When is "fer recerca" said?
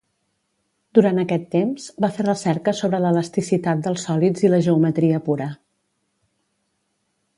2.15-2.73